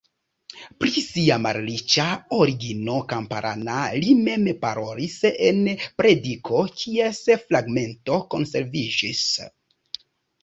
Pri 0.83 1.01
sia 1.07 1.35
malriĉa 1.41 2.05
origino 2.37 2.95
kamparana 3.11 3.75
li 4.05 4.15
mem 4.29 4.47
parolis 4.63 5.17
en 5.33 5.61
prediko 6.03 6.63
kies 6.85 7.19
fragmento 7.43 8.17
konserviĝis. 8.35 9.23